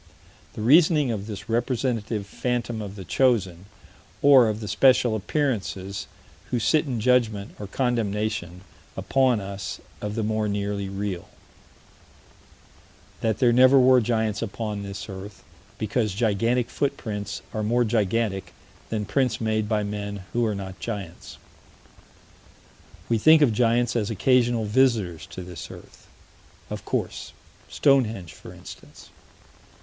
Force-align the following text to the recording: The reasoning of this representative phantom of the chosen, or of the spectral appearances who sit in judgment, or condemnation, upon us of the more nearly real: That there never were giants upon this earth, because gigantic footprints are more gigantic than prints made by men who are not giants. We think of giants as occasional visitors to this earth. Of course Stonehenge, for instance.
The 0.53 0.63
reasoning 0.63 1.11
of 1.11 1.27
this 1.27 1.47
representative 1.47 2.25
phantom 2.25 2.81
of 2.81 2.95
the 2.95 3.05
chosen, 3.05 3.65
or 4.23 4.49
of 4.49 4.59
the 4.59 4.67
spectral 4.67 5.15
appearances 5.15 6.07
who 6.49 6.57
sit 6.57 6.87
in 6.87 6.99
judgment, 6.99 7.53
or 7.59 7.67
condemnation, 7.67 8.61
upon 8.97 9.39
us 9.39 9.79
of 10.01 10.15
the 10.15 10.23
more 10.23 10.47
nearly 10.47 10.89
real: 10.89 11.29
That 13.19 13.37
there 13.37 13.53
never 13.53 13.79
were 13.79 14.01
giants 14.01 14.41
upon 14.41 14.81
this 14.81 15.07
earth, 15.07 15.43
because 15.77 16.15
gigantic 16.15 16.71
footprints 16.71 17.43
are 17.53 17.61
more 17.61 17.83
gigantic 17.85 18.53
than 18.89 19.05
prints 19.05 19.39
made 19.39 19.69
by 19.69 19.83
men 19.83 20.23
who 20.33 20.43
are 20.47 20.55
not 20.55 20.79
giants. 20.79 21.37
We 23.07 23.19
think 23.19 23.43
of 23.43 23.53
giants 23.53 23.95
as 23.95 24.09
occasional 24.09 24.65
visitors 24.65 25.27
to 25.27 25.43
this 25.43 25.69
earth. 25.69 26.07
Of 26.71 26.85
course 26.85 27.33
Stonehenge, 27.69 28.33
for 28.33 28.51
instance. 28.51 29.11